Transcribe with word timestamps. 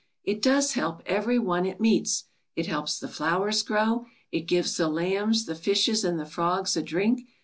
"It 0.23 0.41
does 0.41 0.73
help 0.73 1.03
every 1.05 1.37
one 1.37 1.63
it 1.63 1.79
meets. 1.79 2.23
It 2.55 2.65
helps 2.65 2.97
the 2.97 3.07
flowers 3.07 3.61
grow. 3.61 4.07
It 4.31 4.47
gives 4.47 4.75
the 4.75 4.87
lambs, 4.87 5.45
the 5.45 5.53
fishes, 5.53 6.03
and 6.03 6.19
the 6.19 6.25
frogs 6.25 6.75
a 6.75 6.81
drink. 6.81 7.21